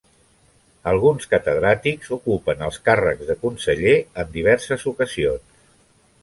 Alguns 0.91 1.27
catedràtics 1.33 2.09
ocupen 2.17 2.63
els 2.69 2.79
càrrecs 2.89 3.29
de 3.33 3.37
conseller 3.45 3.95
en 4.25 4.33
diverses 4.39 4.87
ocasions. 4.95 5.63